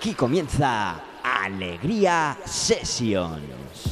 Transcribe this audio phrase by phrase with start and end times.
[0.00, 3.89] Aquí comienza Alegría Sessions.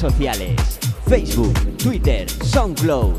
[0.00, 0.56] Sociales,
[1.06, 3.16] Facebook, Twitter, SoundCloud.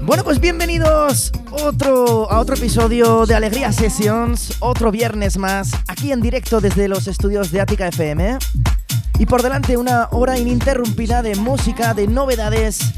[0.00, 6.22] Bueno, pues bienvenidos otro, a otro episodio de Alegría Sessions, otro viernes más, aquí en
[6.22, 8.38] directo desde los estudios de Ática FM.
[9.18, 12.94] Y por delante una hora ininterrumpida de música, de novedades,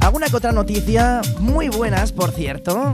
[0.00, 2.92] alguna que otra noticia, muy buenas por cierto.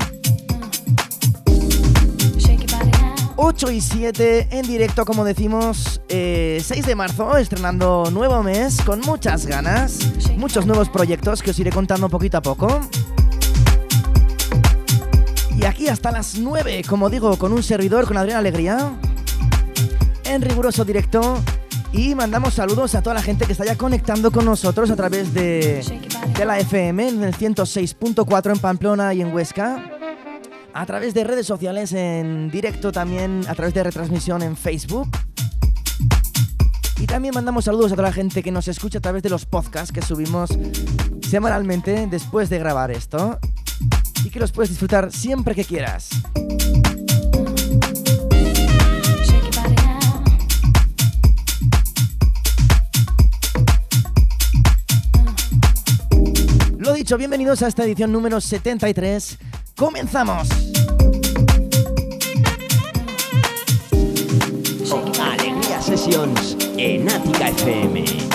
[3.41, 9.01] 8 y 7 en directo, como decimos, 6 eh, de marzo, estrenando nuevo mes con
[9.01, 10.01] muchas ganas,
[10.37, 12.81] muchos nuevos proyectos que os iré contando poquito a poco.
[15.57, 18.99] Y aquí hasta las 9, como digo, con un servidor, con Adrián Alegría,
[20.25, 21.41] en riguroso directo.
[21.93, 25.33] Y mandamos saludos a toda la gente que está ya conectando con nosotros a través
[25.33, 25.85] de,
[26.37, 29.98] de la FM en el 106.4 en Pamplona y en Huesca
[30.79, 35.09] a través de redes sociales, en directo también, a través de retransmisión en Facebook.
[37.01, 39.45] Y también mandamos saludos a toda la gente que nos escucha a través de los
[39.45, 40.57] podcasts que subimos
[41.29, 43.41] semanalmente después de grabar esto.
[44.25, 46.11] Y que los puedes disfrutar siempre que quieras.
[56.79, 59.39] Lo dicho, bienvenidos a esta edición número 73
[59.79, 60.68] ¡Comenzamos!
[65.89, 68.28] Sessions en Ática FM.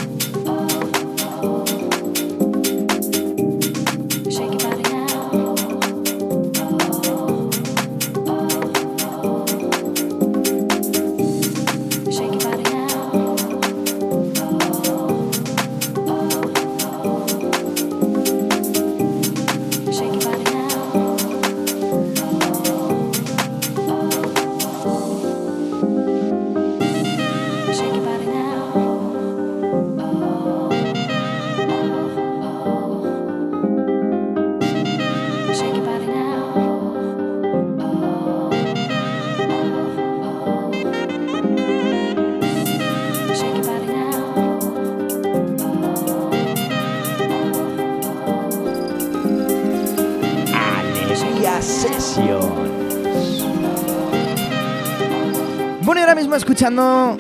[56.64, 57.18] Escuchando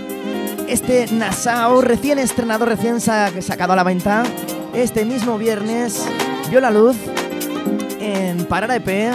[0.69, 4.23] este Nassau recién estrenado, recién sacado a la venta.
[4.73, 6.07] Este mismo viernes
[6.49, 6.95] vio la luz
[7.99, 9.11] en Parara EP,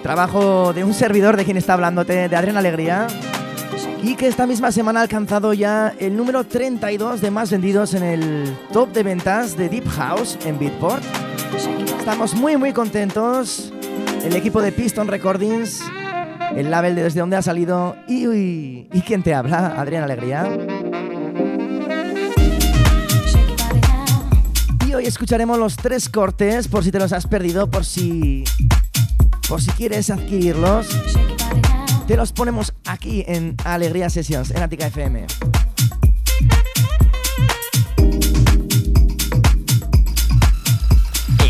[0.00, 3.08] trabajo de un servidor de quien está hablándote, de Adrián Alegría.
[4.00, 8.04] y que esta misma semana ha alcanzado ya el número 32 de más vendidos en
[8.04, 11.02] el top de ventas de Deep House en Beatport.
[11.98, 13.72] Estamos muy muy contentos.
[14.22, 15.82] El equipo de Piston Recordings,
[16.56, 20.48] el label desde donde ha salido y, y, y quién te habla, Adrián Alegría.
[24.86, 28.44] Y hoy escucharemos los tres cortes por si te los has perdido, por si
[29.48, 30.86] por si quieres adquirirlos.
[32.06, 35.26] Te los ponemos aquí en Alegría Sessions, en Atica FM.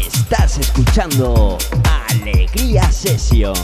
[0.06, 1.58] Estás escuchando
[2.08, 3.54] Alegría Session.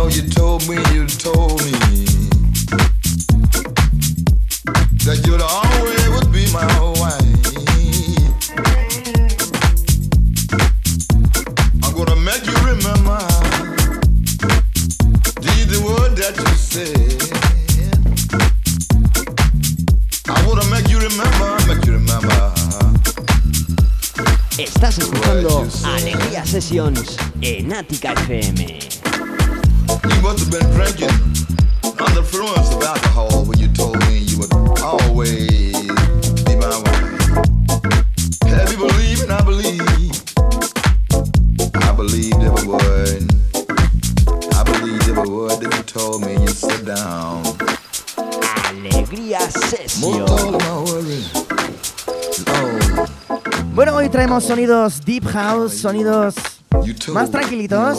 [0.00, 1.72] know you told me, you told me
[5.04, 6.64] that you'd always would be my
[7.00, 7.20] wife.
[11.84, 13.20] I'm gonna make you remember
[15.44, 17.20] did the word that you said.
[20.28, 22.52] I wanna make you remember, make you remember.
[24.56, 28.99] Estás escuchando Alegría Sessions en Ática FM.
[29.90, 31.10] You must have been drinking
[31.82, 35.72] under influence of alcohol when you told me you would always
[36.46, 37.10] be my wife.
[38.46, 38.78] Have you
[39.22, 40.12] and I believe.
[41.74, 41.92] I
[42.40, 43.26] every word.
[44.54, 44.62] I
[45.58, 47.42] that you told me you sit down.
[48.68, 50.24] Alegría sesión.
[50.28, 51.00] Oh.
[53.74, 56.49] Bueno, hoy traemos sonidos deep house, sonidos
[57.12, 57.98] más tranquilitos,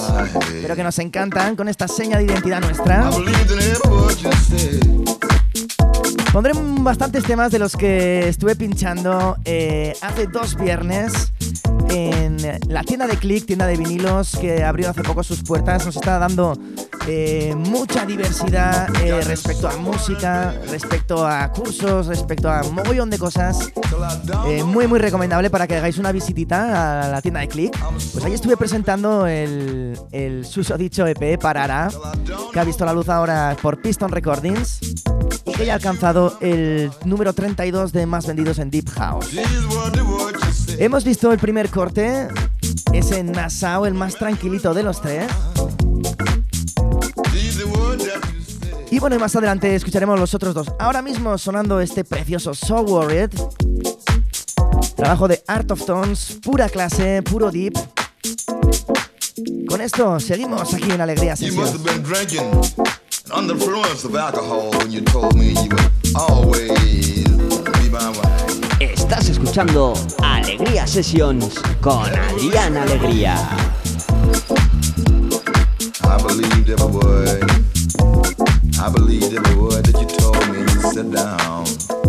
[0.61, 3.09] pero que nos encantan con esta seña de identidad nuestra.
[6.31, 11.33] Pondré bastantes temas de los que estuve pinchando eh, hace dos viernes
[11.89, 12.37] en
[12.69, 15.85] la tienda de Click, tienda de vinilos que abrió hace poco sus puertas.
[15.85, 16.57] Nos está dando
[17.07, 23.17] eh, mucha diversidad eh, respecto a música, respecto a cursos, respecto a un mogollón de
[23.17, 23.71] cosas.
[24.47, 27.77] Eh, muy, muy recomendable para que hagáis una visitita a la tienda de Click.
[28.13, 30.45] Pues ahí estuve presentando el, el
[30.77, 31.89] dicho EP Parara,
[32.53, 34.79] que ha visto la luz ahora por Piston Recordings
[35.45, 39.27] y que ya ha alcanzado el número 32 de más vendidos en Deep House.
[40.77, 42.27] Hemos visto el primer corte,
[42.93, 45.25] ese Nassau, el más tranquilito de los tres.
[48.91, 50.67] Y bueno, y más adelante escucharemos los otros dos.
[50.77, 53.29] Ahora mismo sonando este precioso So Worried.
[54.97, 57.73] Trabajo de Art of Tones, pura clase, puro deep.
[59.69, 61.35] Con esto seguimos aquí en Alegría
[68.79, 73.37] Estás escuchando Alegría Sessions con Adrián Alegría.
[76.03, 77.60] I believed every word
[79.81, 80.59] that you told me.
[80.59, 82.00] You sit down.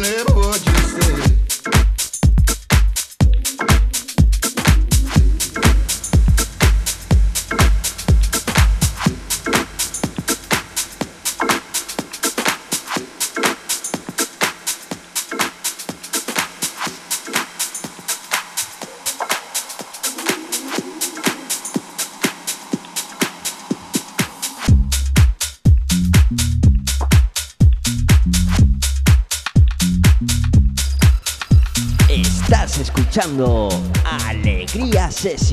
[0.00, 0.29] living it?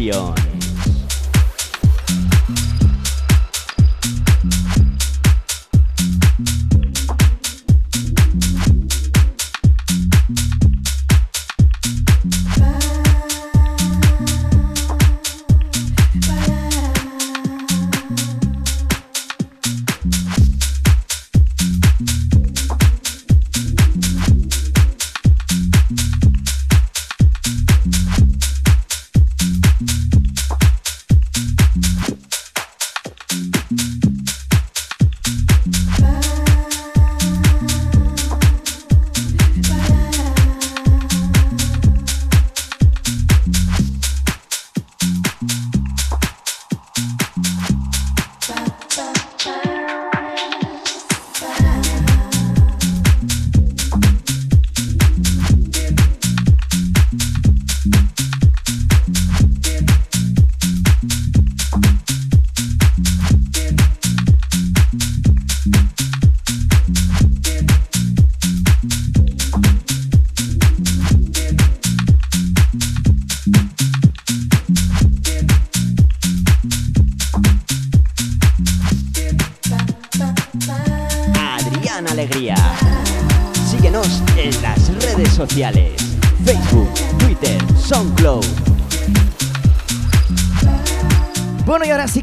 [0.10, 0.47] Alegría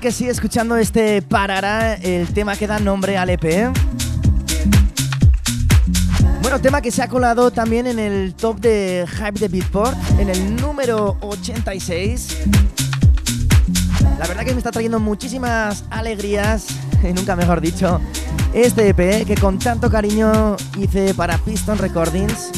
[0.04, 3.72] que sigue escuchando este Parará, el tema que da nombre al EP.
[6.42, 10.28] Bueno, tema que se ha colado también en el top de Hype de Beatport, en
[10.28, 12.36] el número 86.
[14.18, 16.66] La verdad que me está trayendo muchísimas alegrías,
[17.02, 17.98] y nunca mejor dicho,
[18.52, 22.50] este EP que con tanto cariño hice para Piston Recordings.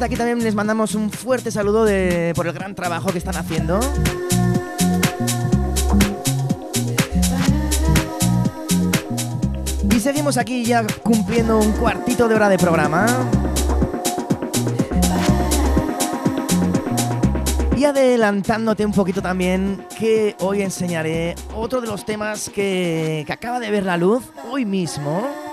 [0.00, 1.84] Desde aquí también les mandamos un fuerte saludo
[2.34, 3.78] por el gran trabajo que están haciendo.
[9.94, 13.04] Y seguimos aquí ya cumpliendo un cuartito de hora de programa.
[17.76, 23.60] Y adelantándote un poquito también que hoy enseñaré otro de los temas que, que acaba
[23.60, 25.49] de ver la luz hoy mismo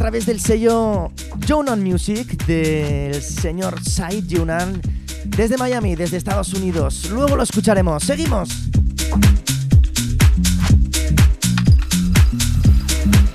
[0.00, 1.12] través del sello
[1.46, 4.80] Jonan Music del señor Said Yunan
[5.26, 7.10] desde Miami, desde Estados Unidos.
[7.10, 8.02] Luego lo escucharemos.
[8.02, 8.48] Seguimos.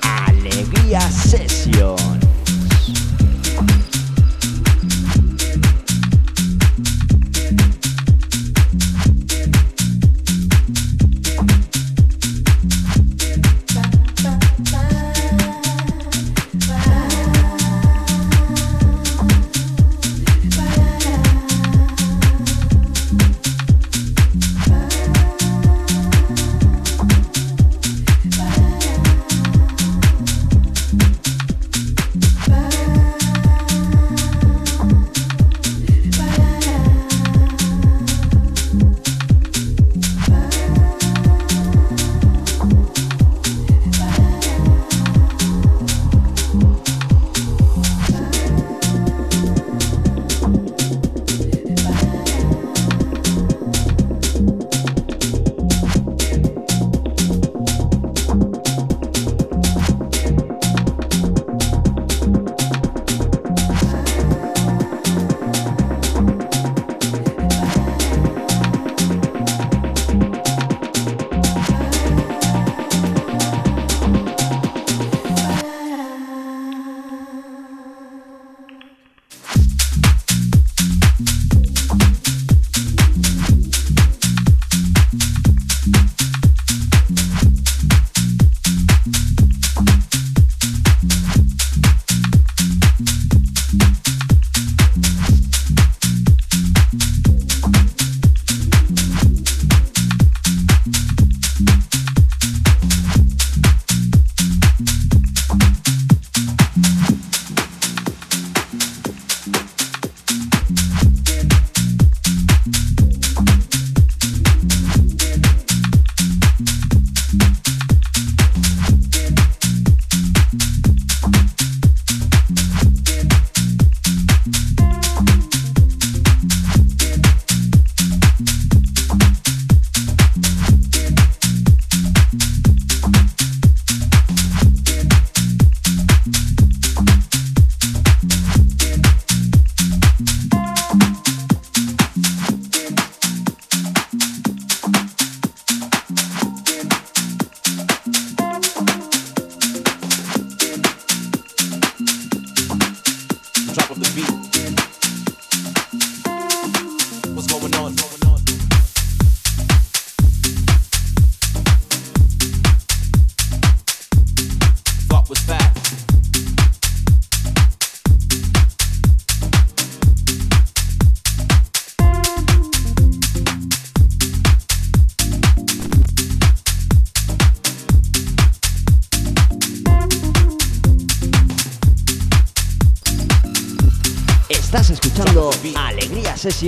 [0.02, 2.15] Alegría Session.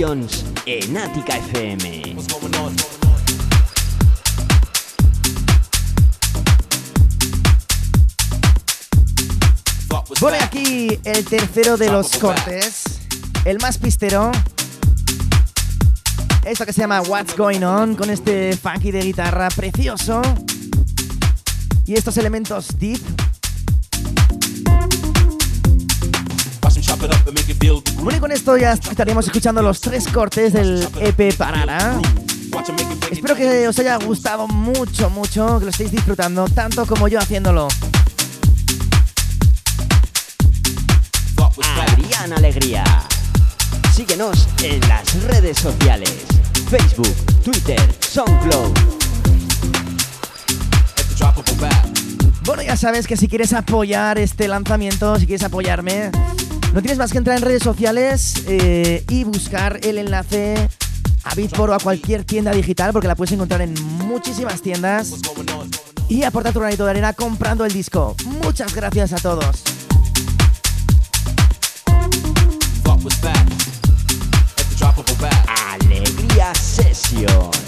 [0.00, 2.14] En Ática FM.
[10.40, 12.84] Aquí el tercero de los cortes,
[13.44, 14.30] el más pistero.
[16.44, 20.22] Esto que se llama What's Going On, con este funky de guitarra precioso.
[21.86, 23.00] Y estos elementos deep
[28.02, 32.00] Bueno, y con esto ya estaríamos escuchando los tres cortes del EP Parara.
[33.10, 37.68] Espero que os haya gustado mucho, mucho, que lo estéis disfrutando, tanto como yo haciéndolo.
[41.80, 42.84] Adrián Alegría.
[43.94, 46.24] Síguenos en las redes sociales.
[46.70, 48.72] Facebook, Twitter, SoundCloud.
[52.44, 56.10] Bueno, ya sabes que si quieres apoyar este lanzamiento, si quieres apoyarme,
[56.72, 60.68] no tienes más que entrar en redes sociales eh, y buscar el enlace
[61.24, 63.74] a Bitport o a cualquier tienda digital, porque la puedes encontrar en
[64.06, 65.14] muchísimas tiendas.
[66.08, 68.16] Y aporta tu granito de arena comprando el disco.
[68.42, 69.62] Muchas gracias a todos.
[75.74, 77.67] Alegría Session.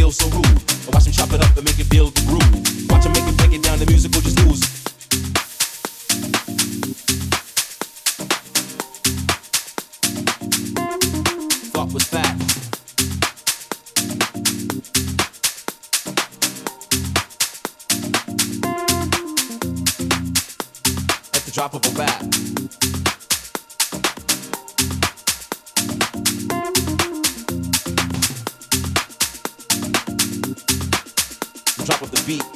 [0.00, 0.62] Feel so rude.
[0.94, 2.90] Watch him chop it up and make it feel the groove.
[2.90, 4.60] Watch him make it break it down, the music will just lose.
[11.72, 12.34] Thought was fat.
[21.34, 22.49] At the drop of a rap.
[32.30, 32.46] Beat.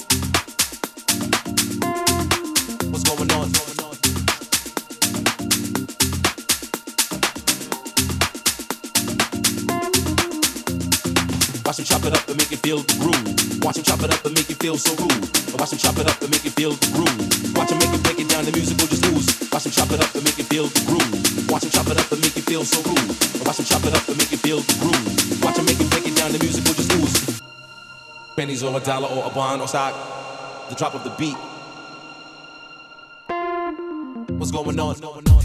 [2.91, 3.51] What's going on?
[11.65, 13.63] Watch him chop it up and make it feel the groove.
[13.63, 15.11] Watch him chop it up and make it feel so rude.
[15.59, 17.57] Watch him chop it up and make it feel the groove.
[17.57, 19.27] Watch him make it break it down, the music will just lose.
[19.51, 21.51] Watch him chop it up and make it feel the groove.
[21.51, 23.11] Watch him chop it up and make it feel so rude.
[23.43, 25.43] Watch him chop it up and make it feel the groove.
[25.43, 27.44] Watch him make it break it down, the music will just lose.
[28.35, 29.93] Pennies or a dollar or a bond or stock.
[30.69, 31.37] The drop of the beat.
[34.37, 35.44] What's going on?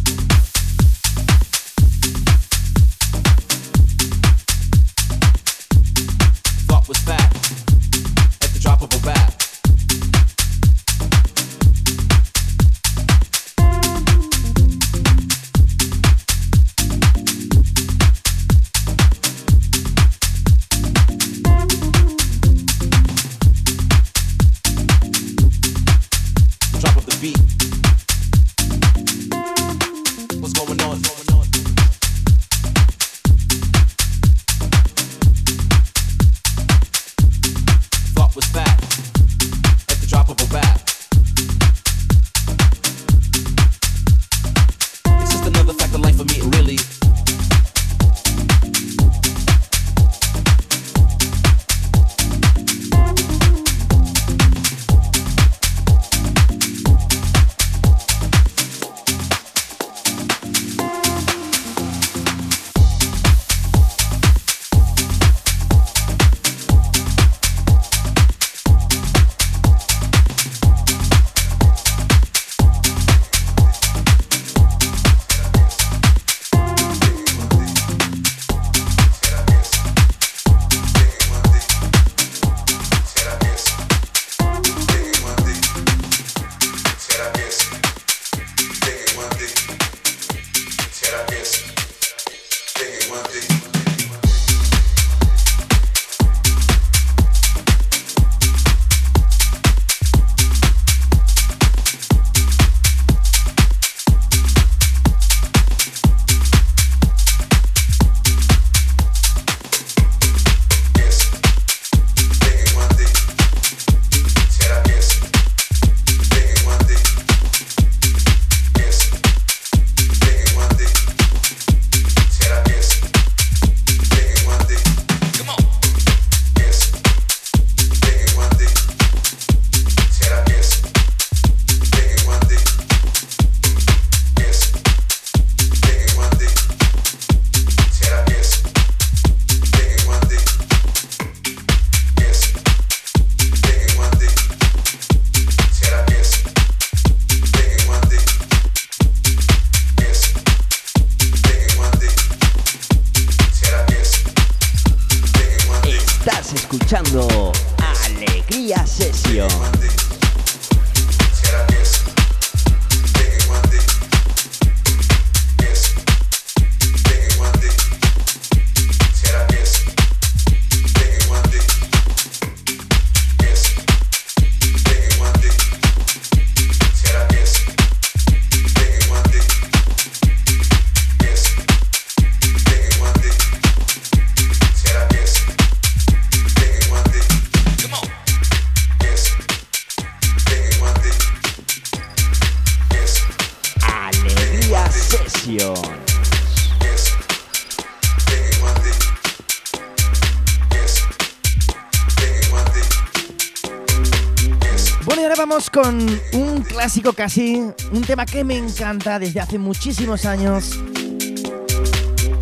[206.91, 207.55] Clásico casi,
[207.93, 210.77] un tema que me encanta desde hace muchísimos años.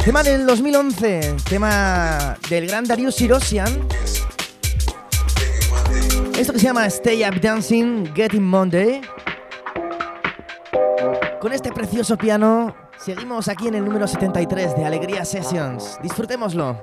[0.03, 3.87] Tema del 2011, tema del gran Darius Sirosian.
[6.39, 9.03] Esto que se llama Stay Up Dancing, Getting Monday.
[11.43, 15.99] Con este precioso piano, seguimos aquí en el número 73 de Alegría Sessions.
[16.03, 16.81] Disfrutémoslo.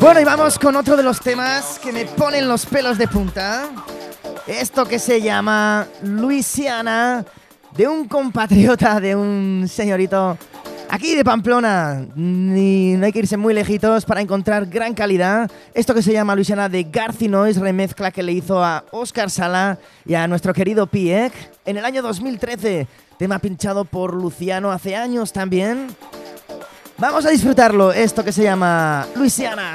[0.00, 3.70] Bueno, y vamos con otro de los temas que me ponen los pelos de punta.
[4.46, 7.24] Esto que se llama Luisiana,
[7.76, 10.36] de un compatriota, de un señorito
[10.90, 12.06] aquí de Pamplona.
[12.16, 15.50] Ni, no hay que irse muy lejitos para encontrar gran calidad.
[15.72, 19.78] Esto que se llama Luisiana de Garci Noise, remezcla que le hizo a Oscar Sala
[20.04, 21.32] y a nuestro querido Piek
[21.64, 22.88] en el año 2013.
[23.18, 25.86] Tema pinchado por Luciano hace años también.
[26.98, 29.74] Vamos a disfrutarlo, esto que se llama Luisiana.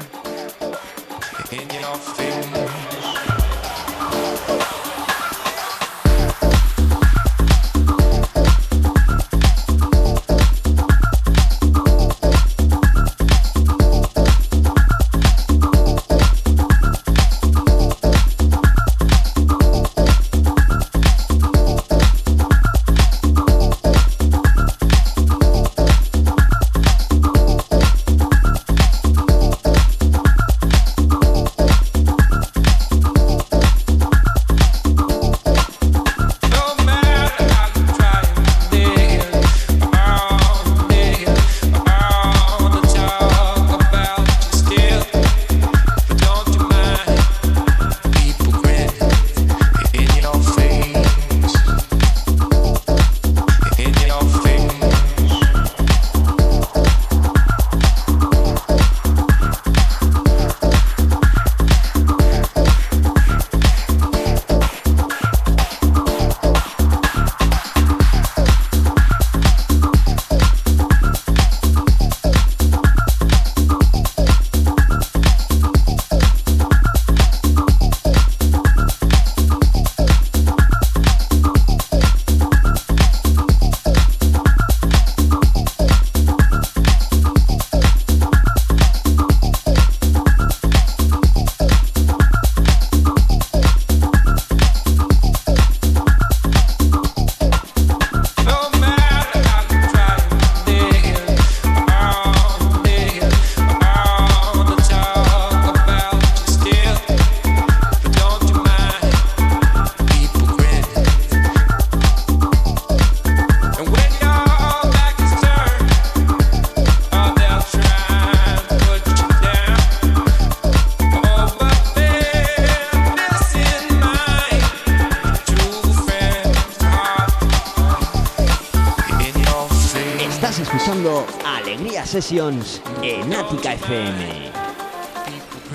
[132.30, 134.52] En Ática FM.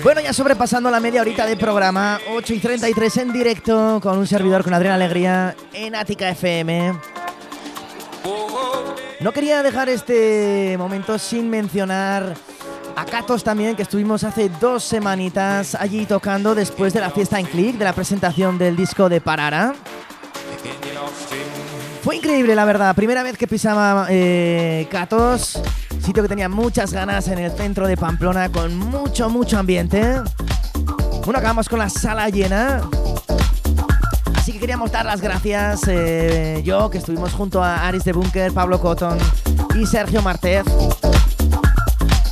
[0.03, 4.27] Bueno, ya sobrepasando la media horita de programa, 8 y 33 en directo con un
[4.27, 6.93] servidor con Adriana Alegría en Ática FM.
[9.19, 12.35] No quería dejar este momento sin mencionar
[12.95, 17.47] a Catos también, que estuvimos hace dos semanitas allí tocando después de la fiesta en
[17.47, 19.73] Click, de la presentación del disco de Parara.
[22.03, 22.93] Fue increíble, la verdad.
[22.95, 24.87] Primera vez que pisaba eh,
[26.03, 30.21] sitio que tenía muchas ganas en el centro de Pamplona, con mucho, mucho ambiente.
[31.23, 32.81] Bueno, acabamos con la sala llena.
[34.35, 38.51] Así que queríamos dar las gracias, eh, yo, que estuvimos junto a Aris de Bunker,
[38.51, 39.17] Pablo Cotton
[39.75, 40.65] y Sergio Martez.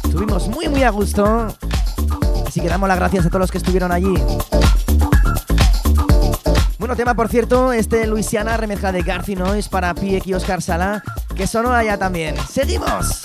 [0.04, 1.48] Estuvimos muy, muy a gusto.
[2.46, 4.14] Así que damos las gracias a todos los que estuvieron allí.
[6.78, 11.02] Bueno, tema por cierto, este Luisiana remezcla de Garci Noise para Piek y Oscar Sala,
[11.36, 12.36] que sonó allá también.
[12.50, 13.22] ¡Seguimos!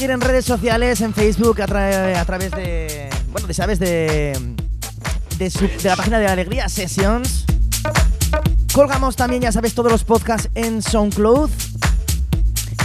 [0.00, 3.10] Seguir en redes sociales, en Facebook, a, tra- a través de.
[3.32, 3.78] Bueno, de, ¿sabes?
[3.78, 4.32] De.
[5.36, 7.44] De, de la página de Alegría Sessions.
[8.72, 11.50] Colgamos también, ya sabes, todos los podcasts en SoundCloud.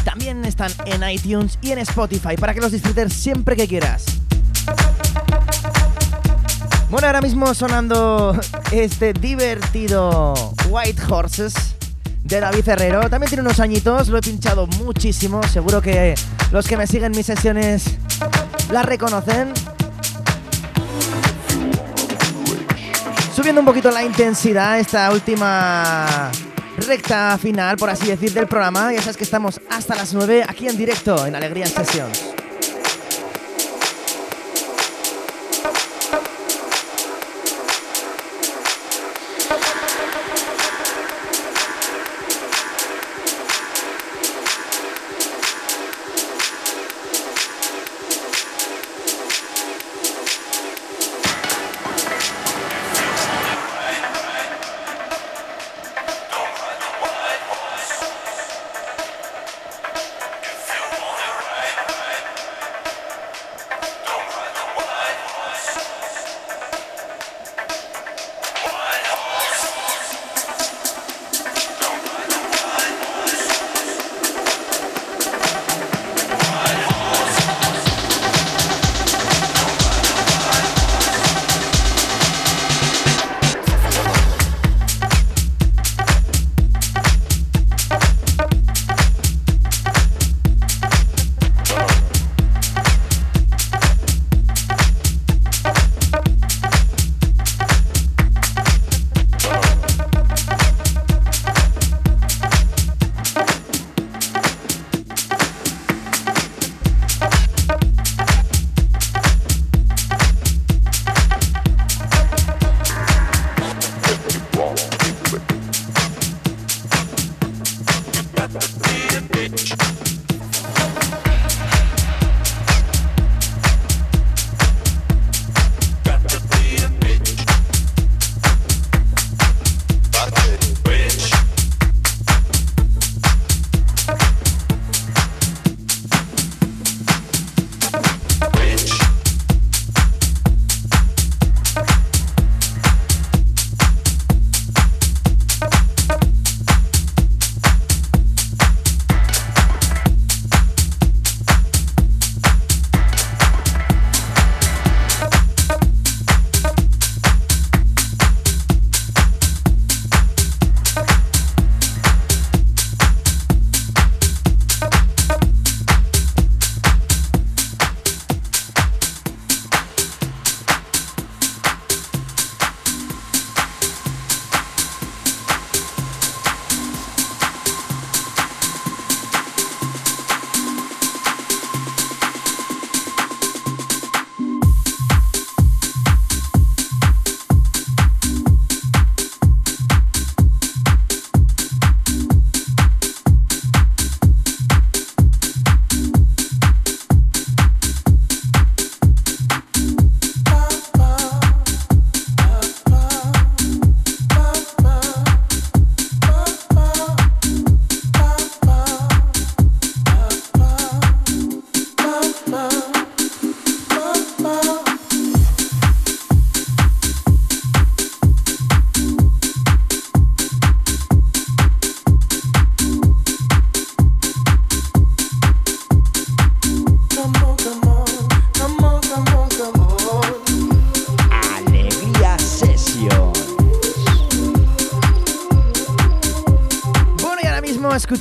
[0.04, 4.04] También están en iTunes y en Spotify para que los disfrutes siempre que quieras.
[6.90, 8.38] Bueno, ahora mismo sonando
[8.74, 10.34] este divertido
[10.68, 11.75] White Horses
[12.26, 13.10] de David Herrero.
[13.10, 15.42] También tiene unos añitos, lo he pinchado muchísimo.
[15.44, 16.16] Seguro que
[16.52, 17.86] los que me siguen mis sesiones
[18.72, 19.54] la reconocen.
[23.34, 26.32] Subiendo un poquito la intensidad, esta última
[26.88, 28.92] recta final, por así decir, del programa.
[28.92, 32.35] Ya sabes que estamos hasta las 9 aquí en directo en Alegría Sessions.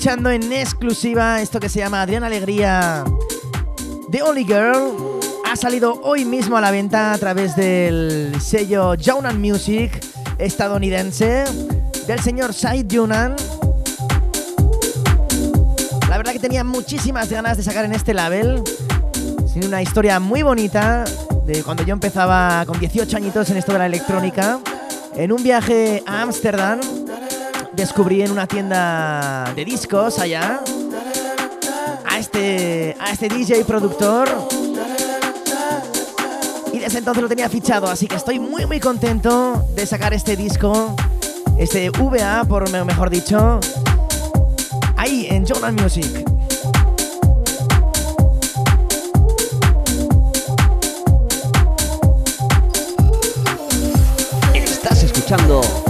[0.04, 3.04] Escuchando en exclusiva esto que se llama Adriana Alegría
[4.10, 4.92] The Only Girl.
[5.50, 9.98] Ha salido hoy mismo a la venta a través del sello Jonan Music
[10.36, 11.44] estadounidense
[12.06, 13.34] del señor Said Junan.
[16.10, 18.62] La verdad que tenía muchísimas ganas de sacar en este label.
[19.54, 21.04] Tiene una historia muy bonita
[21.46, 24.60] de cuando yo empezaba con 18 añitos en esto de la electrónica.
[25.16, 26.80] En un viaje a Ámsterdam
[27.74, 30.60] descubrí en una tienda de discos allá
[32.06, 34.28] a este, a este DJ productor.
[36.72, 40.36] Y desde entonces lo tenía fichado, así que estoy muy muy contento de sacar este
[40.36, 40.94] disco,
[41.58, 43.60] este VA por mejor dicho,
[44.96, 46.24] ahí en Journal Music.
[54.54, 55.83] Estás escuchando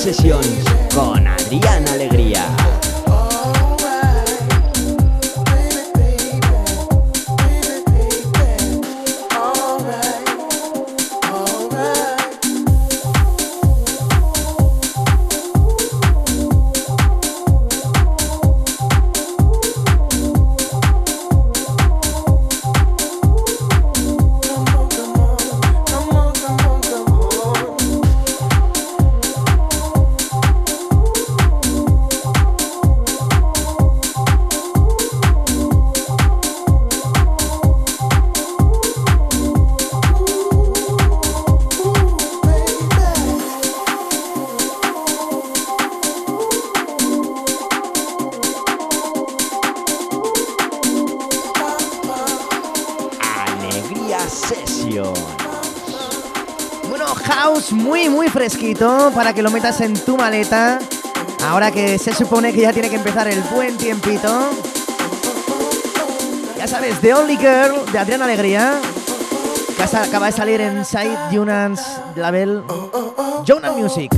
[0.00, 1.86] Sessions con Adrián.
[1.88, 2.79] Alegría
[58.80, 60.78] para que lo metas en tu maleta.
[61.46, 64.50] Ahora que se supone que ya tiene que empezar el buen tiempito.
[66.56, 68.80] Ya sabes, The Only Girl de Adriana Alegría.
[69.76, 71.82] Que acaba de salir en Side Junans
[72.16, 72.62] Label
[73.44, 74.10] Jonas Music.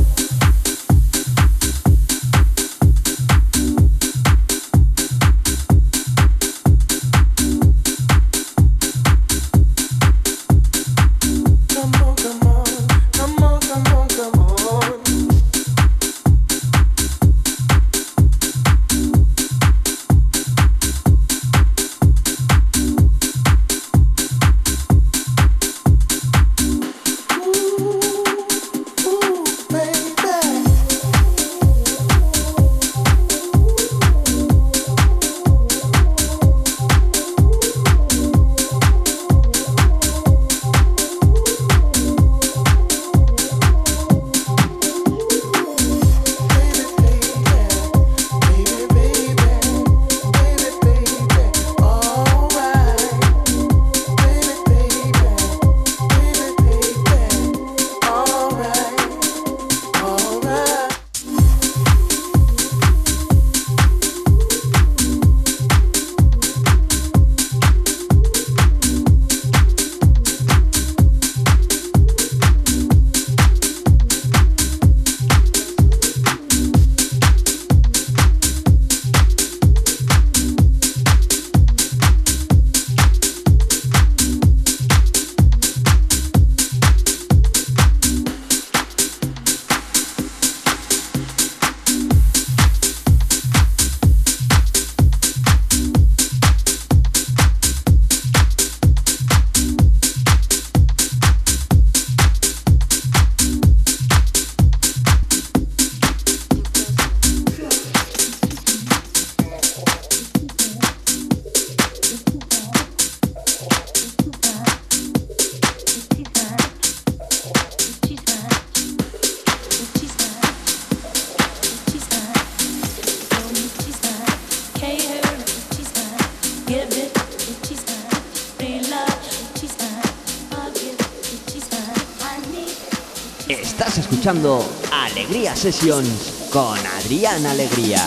[134.92, 138.06] Alegría Sessions con Adrián Alegría.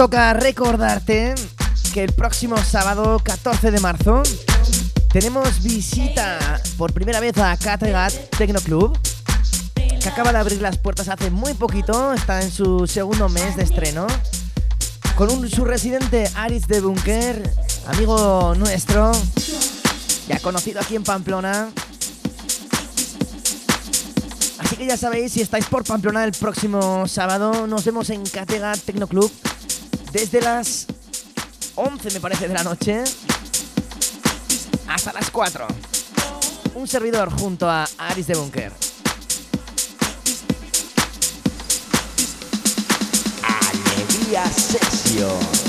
[0.00, 1.34] Toca recordarte
[1.92, 4.22] que el próximo sábado 14 de marzo
[5.12, 8.98] tenemos visita por primera vez a Kattegat Techno Club,
[9.74, 13.64] que acaba de abrir las puertas hace muy poquito, está en su segundo mes de
[13.64, 14.06] estreno,
[15.16, 17.50] con un, su residente Aris de Bunker,
[17.86, 19.12] amigo nuestro,
[20.26, 21.68] ya conocido aquí en Pamplona.
[24.60, 28.78] Así que ya sabéis, si estáis por Pamplona el próximo sábado, nos vemos en Kattegat
[28.78, 29.30] Techno Club
[30.12, 30.86] desde las
[31.76, 33.04] 11 me parece de la noche
[34.88, 35.66] hasta las 4.
[36.74, 38.72] Un servidor junto a Aris de Bunker.
[43.42, 45.59] Alegría Sessions.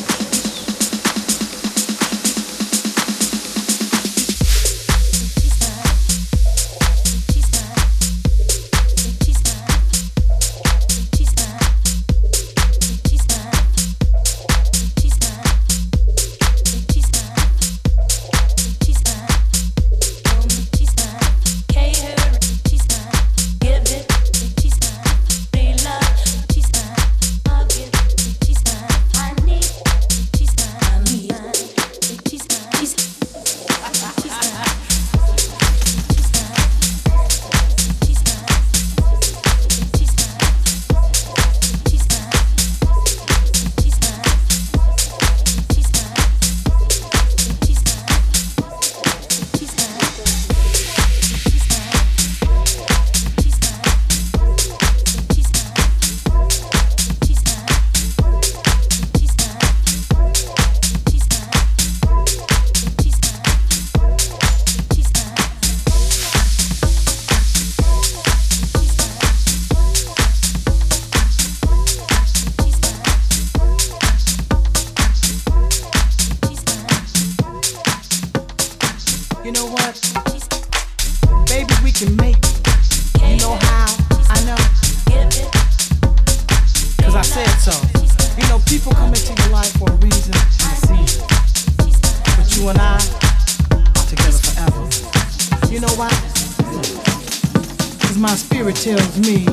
[98.02, 99.46] Cause my spirit tells me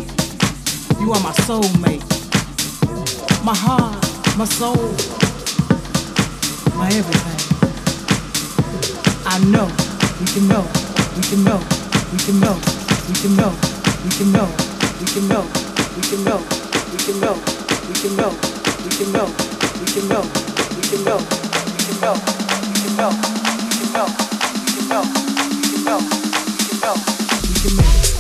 [1.00, 2.04] you are my soulmate.
[3.44, 3.96] My heart,
[4.36, 4.76] my soul,
[6.76, 7.38] my everything.
[9.24, 9.66] I know,
[10.20, 10.64] we can know,
[11.16, 11.60] we can know,
[12.12, 12.58] we can know,
[13.08, 13.52] we can know,
[14.04, 14.48] we can know,
[14.98, 15.42] we can know,
[15.96, 16.38] we can know,
[16.92, 17.34] we can know, we can know,
[17.88, 18.34] we can know,
[18.78, 19.32] we can know,
[19.78, 20.28] we can know,
[20.76, 24.06] we can know, we can know, we can know,
[24.54, 25.27] we can know,
[27.64, 28.17] instrument.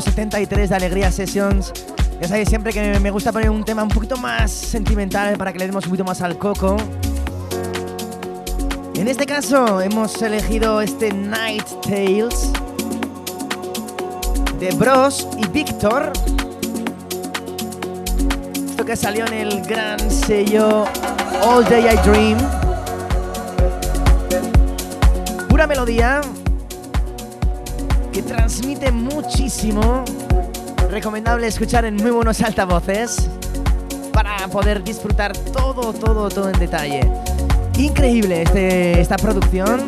[0.00, 1.72] Número 73 de Alegría Sessions.
[2.20, 5.58] Ya sabéis siempre que me gusta poner un tema un poquito más sentimental para que
[5.58, 6.76] le demos un poquito más al coco.
[8.94, 12.52] En este caso hemos elegido este Night Tales
[14.58, 16.12] de Bros y Víctor.
[18.70, 20.84] Esto que salió en el gran sello
[21.42, 22.38] All Day I Dream.
[25.48, 26.20] Pura melodía
[28.12, 30.04] que transmite muchísimo.
[30.90, 33.28] Recomendable escuchar en muy buenos altavoces
[34.12, 37.08] para poder disfrutar todo, todo, todo en detalle.
[37.78, 39.86] Increíble este- esta producción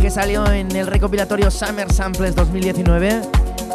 [0.00, 3.22] que salió en el recopilatorio Summer Samples 2019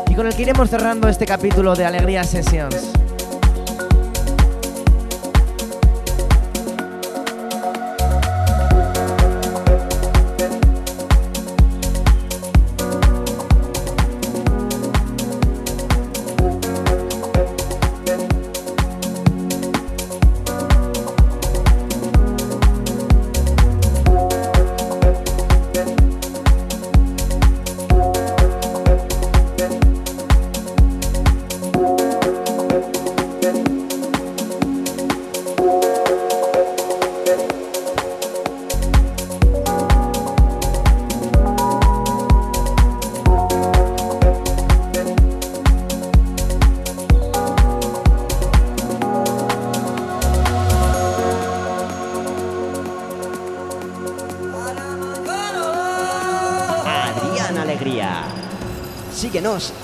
[0.09, 2.91] y con el que iremos cerrando este capítulo de Alegría Sessions.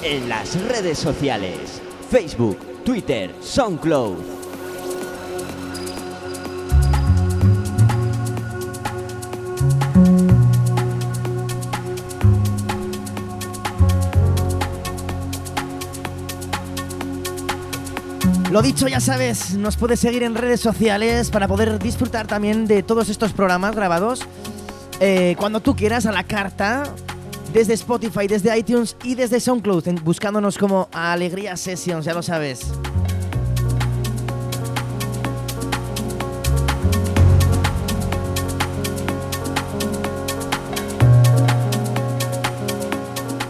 [0.03, 1.81] En las redes sociales.
[2.09, 4.17] Facebook, Twitter, SoundCloud.
[18.51, 22.83] Lo dicho, ya sabes, nos puedes seguir en redes sociales para poder disfrutar también de
[22.83, 24.27] todos estos programas grabados
[24.99, 26.83] eh, cuando tú quieras a la carta
[27.53, 32.73] desde Spotify, desde iTunes y desde SoundCloud, buscándonos como Alegría Sessions, ya lo sabes.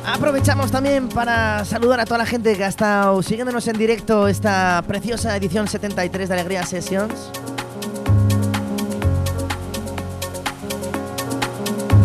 [0.06, 4.84] Aprovechamos también para saludar a toda la gente que ha estado siguiéndonos en directo esta
[4.88, 7.32] preciosa edición 73 de Alegría Sessions.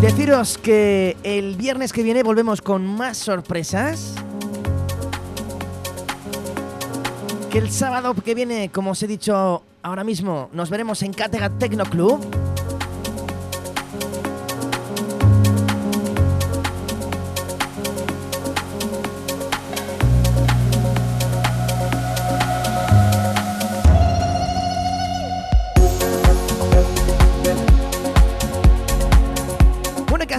[0.01, 4.15] Deciros que el viernes que viene volvemos con más sorpresas.
[7.51, 11.51] Que el sábado que viene, como os he dicho ahora mismo, nos veremos en Cátedra
[11.51, 12.25] Tecno Club.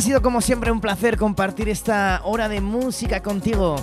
[0.09, 3.75] Sido como siempre un placer compartir esta hora de música contigo.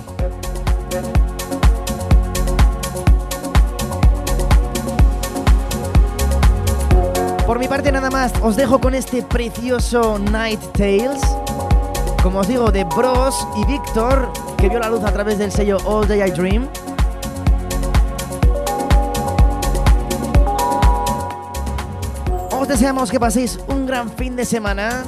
[7.45, 11.21] Por mi parte nada más, os dejo con este precioso Night Tales.
[12.21, 15.77] Como os digo, de Bros y Víctor, que vio la luz a través del sello
[15.85, 16.67] All Day I Dream.
[22.51, 25.05] Os deseamos que paséis un gran fin de semana.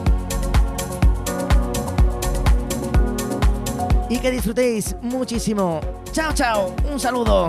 [4.10, 5.80] Y que disfrutéis muchísimo.
[6.12, 6.76] Chao, chao.
[6.92, 7.48] Un saludo.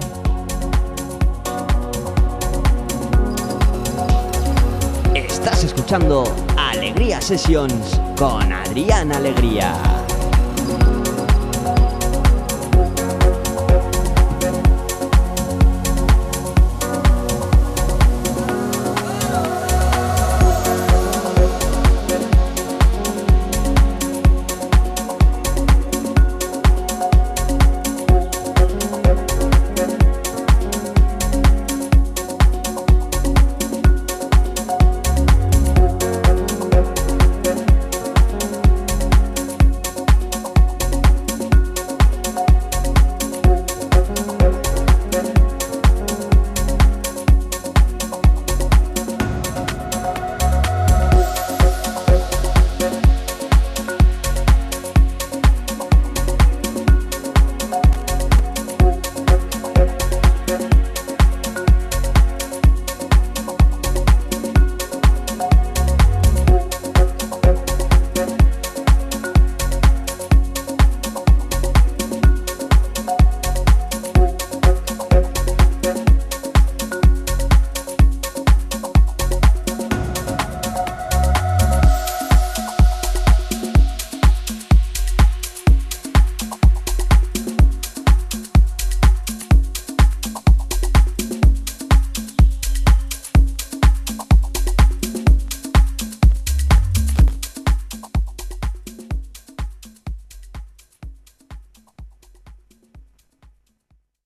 [5.14, 6.24] Estás escuchando
[6.58, 9.99] Alegría Sessions con Adrián Alegría.